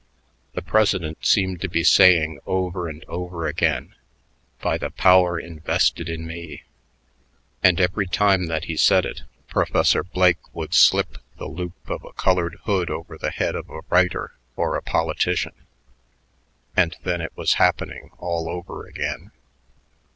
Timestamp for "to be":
1.61-1.83